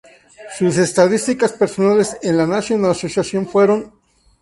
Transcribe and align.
Sus 0.57 0.79
estadísticas 0.79 1.53
personales 1.53 2.17
en 2.23 2.35
la 2.35 2.47
National 2.47 2.89
Association 2.89 3.45
fueron. 3.47 3.93